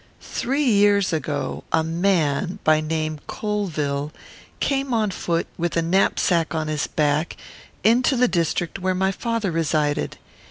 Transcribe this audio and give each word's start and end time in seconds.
Three 0.33 0.63
years 0.65 1.13
ago, 1.13 1.63
a 1.71 1.83
man, 1.83 2.57
by 2.63 2.81
name 2.81 3.19
Colvill, 3.27 4.11
came 4.59 4.95
on 4.95 5.11
foot, 5.11 5.45
and 5.45 5.59
with 5.59 5.77
a 5.77 5.83
knapsack 5.83 6.55
on 6.55 6.67
his 6.69 6.87
back, 6.87 7.37
into 7.83 8.15
the 8.15 8.27
district 8.27 8.79
where 8.79 8.95
my 8.95 9.11
father 9.11 9.51
resided. 9.51 10.17